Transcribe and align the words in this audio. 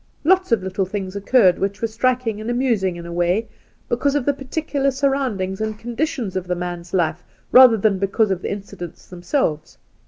'Lots 0.31 0.51
of 0.51 0.63
little 0.63 0.87
things 0.87 1.15
occurred 1.15 1.59
which 1.59 1.79
were 1.79 1.87
strik 1.87 2.25
ing 2.25 2.41
and 2.41 2.49
amusing 2.49 2.95
in 2.95 3.05
a 3.05 3.13
way, 3.13 3.47
because 3.87 4.15
of 4.15 4.25
the 4.25 4.33
peculiar 4.33 4.89
surroundings 4.89 5.61
and 5.61 5.77
conditions 5.77 6.35
of 6.35 6.47
the 6.47 6.55
man's 6.55 6.91
life 6.91 7.23
rather 7.51 7.77
than 7.77 7.99
because 7.99 8.31
of 8.31 8.41
the 8.41 8.51
incidents 8.51 9.05
themselves. 9.05 9.77